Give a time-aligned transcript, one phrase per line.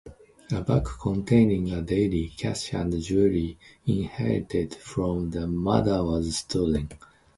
[0.51, 6.89] A bag containing a diary, cash and jewellery inherited from her mother was stolen.